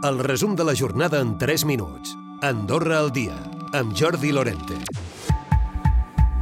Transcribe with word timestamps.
El 0.00 0.20
resum 0.20 0.54
de 0.54 0.62
la 0.62 0.76
jornada 0.76 1.18
en 1.18 1.38
3 1.38 1.64
minuts. 1.64 2.16
Andorra 2.40 3.00
al 3.00 3.10
dia, 3.10 3.34
amb 3.74 3.96
Jordi 3.98 4.30
Lorente. 4.30 4.76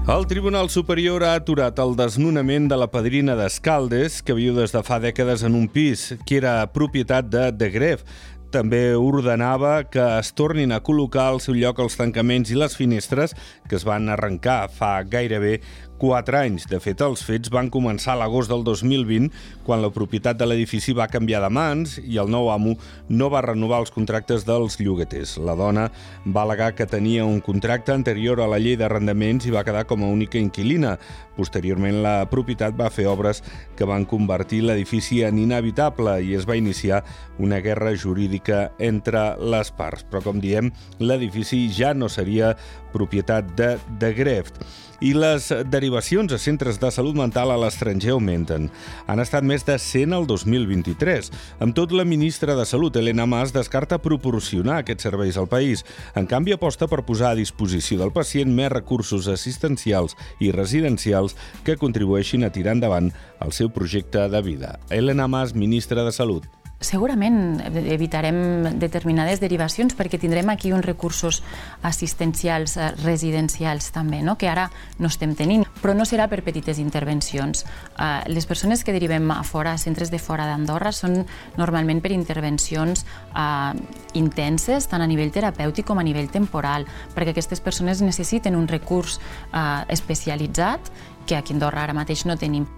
El 0.06 0.26
Tribunal 0.26 0.68
Superior 0.68 1.24
ha 1.24 1.32
aturat 1.40 1.78
el 1.80 1.96
desnonament 1.96 2.68
de 2.68 2.76
la 2.76 2.90
padrina 2.92 3.32
d'Escaldes, 3.34 4.20
que 4.20 4.36
viu 4.36 4.52
des 4.58 4.76
de 4.76 4.82
fa 4.84 5.00
dècades 5.00 5.46
en 5.48 5.56
un 5.56 5.70
pis, 5.72 6.10
que 6.28 6.36
era 6.36 6.58
propietat 6.74 7.32
de 7.32 7.48
De 7.56 7.70
Gref. 7.72 8.04
També 8.52 8.92
ordenava 8.92 9.86
que 9.88 10.04
es 10.18 10.34
tornin 10.36 10.76
a 10.76 10.82
col·locar 10.84 11.30
al 11.30 11.40
seu 11.40 11.56
lloc 11.56 11.80
els 11.80 11.96
tancaments 11.96 12.52
i 12.52 12.60
les 12.60 12.76
finestres 12.76 13.32
que 13.70 13.80
es 13.80 13.88
van 13.88 14.12
arrencar 14.12 14.66
fa 14.68 15.00
gairebé 15.02 15.62
4 15.98 16.38
anys. 16.38 16.66
De 16.70 16.78
fet, 16.82 17.00
els 17.04 17.22
fets 17.24 17.50
van 17.52 17.70
començar 17.72 18.14
a 18.14 18.20
l'agost 18.20 18.50
del 18.52 18.64
2020, 18.66 19.30
quan 19.66 19.82
la 19.82 19.90
propietat 19.92 20.38
de 20.38 20.46
l'edifici 20.48 20.94
va 20.96 21.08
canviar 21.10 21.42
de 21.44 21.50
mans 21.52 21.96
i 22.02 22.20
el 22.22 22.30
nou 22.32 22.50
amo 22.52 22.76
no 23.08 23.30
va 23.32 23.44
renovar 23.44 23.80
els 23.82 23.92
contractes 23.94 24.46
dels 24.46 24.78
llogueters. 24.80 25.36
La 25.42 25.56
dona 25.58 25.88
va 26.26 26.44
alegar 26.44 26.72
que 26.76 26.86
tenia 26.86 27.24
un 27.24 27.40
contracte 27.40 27.94
anterior 27.94 28.40
a 28.40 28.48
la 28.50 28.60
llei 28.62 28.76
d'arrendaments 28.76 29.46
i 29.46 29.54
va 29.54 29.64
quedar 29.64 29.86
com 29.86 30.04
a 30.04 30.12
única 30.12 30.38
inquilina. 30.38 30.96
Posteriorment, 31.36 32.00
la 32.04 32.16
propietat 32.30 32.76
va 32.78 32.90
fer 32.90 33.06
obres 33.10 33.42
que 33.76 33.88
van 33.88 34.06
convertir 34.08 34.62
l'edifici 34.64 35.22
en 35.26 35.38
inhabitable 35.38 36.18
i 36.24 36.34
es 36.36 36.46
va 36.48 36.56
iniciar 36.56 37.02
una 37.38 37.60
guerra 37.60 37.92
jurídica 37.96 38.70
entre 38.78 39.34
les 39.40 39.72
parts. 39.76 40.06
Però, 40.08 40.22
com 40.24 40.40
diem, 40.40 40.72
l'edifici 41.00 41.66
ja 41.72 41.92
no 41.94 42.08
seria 42.08 42.54
propietat 42.92 43.52
de, 43.58 43.76
de 44.00 44.12
Greft 44.16 44.62
i 45.00 45.12
les 45.16 45.48
derivacions 45.70 46.32
a 46.32 46.38
centres 46.40 46.80
de 46.80 46.90
salut 46.94 47.16
mental 47.18 47.52
a 47.52 47.58
l'estranger 47.60 48.14
augmenten. 48.14 48.68
Han 49.06 49.22
estat 49.22 49.46
més 49.46 49.66
de 49.66 49.76
100 49.78 50.16
al 50.16 50.26
2023. 50.28 51.30
Amb 51.64 51.76
tot, 51.76 51.92
la 51.92 52.06
ministra 52.08 52.56
de 52.56 52.66
Salut, 52.68 52.96
Helena 52.96 53.26
Mas, 53.26 53.54
descarta 53.54 54.00
proporcionar 54.02 54.80
aquests 54.82 55.08
serveis 55.08 55.36
al 55.36 55.48
país. 55.48 55.84
En 56.14 56.26
canvi, 56.26 56.56
aposta 56.56 56.88
per 56.90 57.04
posar 57.06 57.32
a 57.32 57.40
disposició 57.40 58.00
del 58.00 58.14
pacient 58.16 58.52
més 58.52 58.72
recursos 58.72 59.28
assistencials 59.32 60.16
i 60.40 60.52
residencials 60.54 61.36
que 61.64 61.78
contribueixin 61.80 62.44
a 62.44 62.52
tirar 62.52 62.76
endavant 62.76 63.12
el 63.40 63.52
seu 63.52 63.72
projecte 63.72 64.28
de 64.32 64.42
vida. 64.42 64.78
Helena 64.90 65.28
Mas, 65.28 65.54
ministra 65.54 66.04
de 66.04 66.12
Salut. 66.12 66.46
Segurament 66.76 67.56
evitarem 67.88 68.76
determinades 68.76 69.40
derivacions 69.40 69.94
perquè 69.96 70.18
tindrem 70.20 70.50
aquí 70.52 70.74
uns 70.76 70.84
recursos 70.84 71.38
assistencials 71.80 72.76
eh, 72.76 72.90
residencials 73.00 73.88
també, 73.94 74.20
no? 74.20 74.34
que 74.36 74.50
ara 74.52 74.66
no 75.00 75.08
estem 75.08 75.32
tenint, 75.34 75.64
però 75.80 75.94
no 75.96 76.04
serà 76.04 76.28
per 76.28 76.42
petites 76.44 76.76
intervencions. 76.76 77.64
Uh, 77.96 78.20
les 78.28 78.44
persones 78.44 78.84
que 78.84 78.92
derivem 78.92 79.24
a 79.32 79.40
fora, 79.40 79.72
a 79.72 79.80
centres 79.80 80.12
de 80.12 80.20
fora 80.20 80.44
d'Andorra, 80.44 80.92
són 80.92 81.22
normalment 81.56 82.04
per 82.04 82.12
intervencions 82.12 83.06
uh, 83.32 83.72
intenses, 84.12 84.84
tant 84.92 85.00
a 85.00 85.08
nivell 85.08 85.32
terapèutic 85.32 85.88
com 85.88 85.96
a 85.96 86.04
nivell 86.04 86.28
temporal, 86.28 86.84
perquè 87.16 87.32
aquestes 87.32 87.64
persones 87.64 88.04
necessiten 88.04 88.56
un 88.56 88.68
recurs 88.68 89.16
uh, 89.16 89.86
especialitzat 89.88 90.92
que 91.24 91.40
aquí 91.40 91.56
a 91.56 91.56
Andorra 91.56 91.88
ara 91.88 91.96
mateix 91.96 92.28
no 92.28 92.36
tenim. 92.36 92.68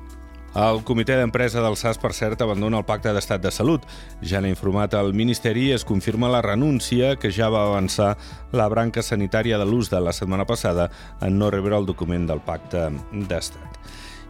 El 0.57 0.81
comitè 0.83 1.19
d'empresa 1.19 1.61
del 1.61 1.77
SAS, 1.77 1.99
per 2.01 2.15
cert, 2.17 2.41
abandona 2.41 2.81
el 2.81 2.87
pacte 2.89 3.13
d'estat 3.13 3.43
de 3.45 3.53
salut. 3.53 3.85
Ja 4.25 4.41
n'ha 4.41 4.49
informat 4.49 4.97
el 4.97 5.13
Ministeri 5.13 5.69
i 5.69 5.75
es 5.77 5.85
confirma 5.85 6.31
la 6.33 6.43
renúncia 6.43 7.17
que 7.17 7.31
ja 7.31 7.51
va 7.53 7.67
avançar 7.69 8.15
la 8.53 8.69
branca 8.73 9.05
sanitària 9.05 9.59
de 9.61 9.69
l'ús 9.69 9.93
de 9.93 10.01
la 10.01 10.17
setmana 10.17 10.49
passada 10.49 10.89
en 11.21 11.39
no 11.39 11.51
rebre 11.51 11.77
el 11.77 11.87
document 11.87 12.27
del 12.27 12.41
pacte 12.41 12.89
d'estat 13.13 13.79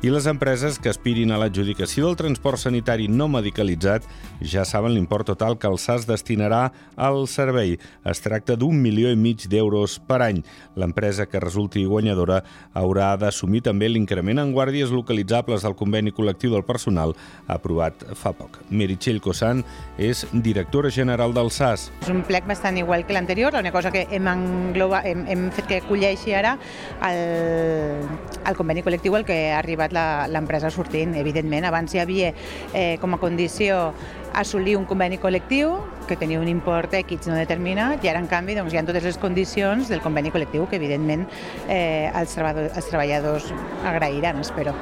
i 0.00 0.10
les 0.10 0.26
empreses 0.30 0.76
que 0.78 0.90
aspirin 0.92 1.32
a 1.34 1.38
l'adjudicació 1.40 2.06
del 2.06 2.18
transport 2.20 2.60
sanitari 2.62 3.08
no 3.10 3.26
medicalitzat 3.32 4.04
ja 4.38 4.62
saben 4.68 4.92
l'import 4.94 5.26
total 5.26 5.56
que 5.58 5.66
el 5.66 5.78
SAS 5.82 6.06
destinarà 6.06 6.68
al 6.94 7.26
servei. 7.26 7.74
Es 8.06 8.22
tracta 8.22 8.54
d'un 8.54 8.78
milió 8.78 9.10
i 9.10 9.18
mig 9.18 9.48
d'euros 9.50 9.98
per 10.06 10.20
any. 10.22 10.44
L'empresa 10.78 11.26
que 11.26 11.42
resulti 11.42 11.82
guanyadora 11.84 12.44
haurà 12.78 13.10
d'assumir 13.18 13.64
també 13.66 13.88
l'increment 13.90 14.38
en 14.38 14.52
guàrdies 14.54 14.94
localitzables 14.94 15.66
del 15.66 15.74
conveni 15.74 16.14
col·lectiu 16.14 16.54
del 16.54 16.66
personal 16.68 17.16
aprovat 17.50 18.06
fa 18.14 18.30
poc. 18.38 18.60
Meritxell 18.70 19.18
Cosan 19.24 19.64
és 19.98 20.24
directora 20.32 20.92
general 20.94 21.34
del 21.34 21.50
SAS. 21.50 21.88
És 22.04 22.12
un 22.14 22.22
plec 22.22 22.46
bastant 22.46 22.78
igual 22.78 23.02
que 23.06 23.18
l'anterior, 23.18 23.58
una 23.58 23.74
cosa 23.74 23.90
que 23.90 24.06
hem, 24.10 24.30
engloba, 24.30 25.02
hem, 25.02 25.26
hem 25.26 25.48
fet 25.58 25.66
que 25.66 25.82
colleixi 25.90 26.38
ara 26.38 26.54
el, 27.02 28.06
el 28.48 28.56
conveni 28.58 28.82
col·lectiu 28.84 29.16
al 29.16 29.26
que 29.28 29.36
ha 29.52 29.58
arribat 29.60 29.94
l'empresa 30.32 30.70
sortint. 30.74 31.14
Evidentment, 31.18 31.66
abans 31.68 31.94
hi 31.94 32.02
havia 32.02 32.32
eh, 32.72 32.96
com 33.02 33.14
a 33.14 33.20
condició 33.22 33.92
assolir 34.38 34.76
un 34.78 34.86
conveni 34.88 35.18
col·lectiu 35.20 35.74
que 36.08 36.16
tenia 36.16 36.40
un 36.40 36.48
import 36.48 36.94
X 37.00 37.28
no 37.28 37.36
determinat 37.36 38.04
i 38.04 38.12
ara, 38.12 38.22
en 38.22 38.30
canvi, 38.30 38.56
doncs, 38.58 38.72
hi 38.72 38.80
ha 38.80 38.86
totes 38.86 39.04
les 39.08 39.18
condicions 39.20 39.90
del 39.92 40.04
conveni 40.04 40.32
col·lectiu 40.34 40.68
que, 40.68 40.80
evidentment, 40.80 41.26
eh, 41.68 42.08
els, 42.14 42.36
treballadors, 42.36 42.76
els 42.76 42.90
treballadors 42.92 43.52
agrairan, 43.84 44.40
espero. 44.44 44.76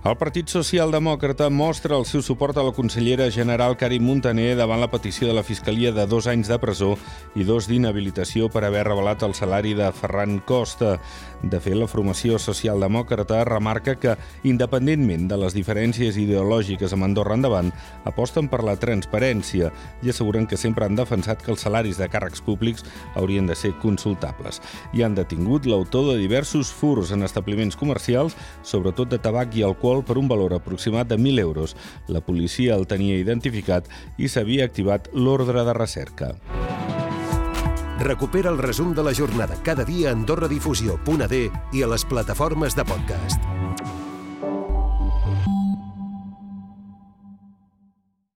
El 0.00 0.14
Partit 0.16 0.48
Socialdemòcrata 0.48 1.50
mostra 1.52 1.98
el 2.00 2.06
seu 2.08 2.22
suport 2.24 2.56
a 2.56 2.62
la 2.64 2.72
consellera 2.72 3.26
general 3.28 3.74
Karim 3.76 4.06
Montaner 4.08 4.54
davant 4.56 4.80
la 4.80 4.88
petició 4.88 5.26
de 5.28 5.34
la 5.36 5.42
Fiscalia 5.44 5.90
de 5.92 6.06
dos 6.08 6.24
anys 6.24 6.48
de 6.48 6.56
presó 6.56 6.94
i 7.36 7.44
dos 7.44 7.66
d'inhabilitació 7.68 8.48
per 8.48 8.62
haver 8.64 8.86
revelat 8.88 9.20
el 9.26 9.34
salari 9.36 9.74
de 9.76 9.90
Ferran 9.92 10.38
Costa. 10.48 10.94
De 11.42 11.60
fet, 11.60 11.76
la 11.76 11.88
formació 11.88 12.38
socialdemòcrata 12.40 13.42
remarca 13.44 13.98
que, 14.00 14.14
independentment 14.48 15.26
de 15.28 15.36
les 15.42 15.52
diferències 15.52 16.16
ideològiques 16.16 16.96
amb 16.96 17.04
Andorra 17.04 17.36
endavant, 17.36 17.68
aposten 18.08 18.48
per 18.48 18.62
la 18.64 18.78
transparència 18.80 19.68
i 20.00 20.14
asseguren 20.14 20.48
que 20.48 20.56
sempre 20.56 20.88
han 20.88 20.96
defensat 20.96 21.44
que 21.44 21.52
els 21.52 21.66
salaris 21.68 22.00
de 22.00 22.08
càrrecs 22.08 22.40
públics 22.40 22.88
haurien 23.20 23.44
de 23.44 23.54
ser 23.54 23.74
consultables. 23.84 24.62
I 24.96 25.04
han 25.04 25.20
detingut 25.20 25.68
l'autor 25.68 26.14
de 26.14 26.18
diversos 26.24 26.72
furs 26.72 27.12
en 27.12 27.28
establiments 27.28 27.76
comercials, 27.76 28.32
sobretot 28.64 29.12
de 29.12 29.20
tabac 29.20 29.52
i 29.60 29.68
alcohol, 29.90 30.04
per 30.04 30.18
un 30.18 30.28
valor 30.28 30.54
aproximat 30.54 31.08
de 31.08 31.18
1.000 31.18 31.40
euros. 31.40 31.76
La 32.08 32.20
policia 32.20 32.74
el 32.74 32.86
tenia 32.86 33.18
identificat 33.18 33.88
i 34.18 34.28
s'havia 34.28 34.64
activat 34.64 35.10
l'ordre 35.12 35.64
de 35.64 35.74
recerca. 35.74 36.34
Recupera 38.00 38.48
el 38.50 38.58
resum 38.58 38.94
de 38.94 39.02
la 39.02 39.12
jornada 39.12 39.56
cada 39.62 39.84
dia 39.84 40.10
a 40.10 40.12
AndorraDifusió.d 40.16 41.50
i 41.72 41.82
a 41.82 41.90
les 41.90 42.04
plataformes 42.04 42.76
de 42.76 42.84
podcast. 42.84 43.59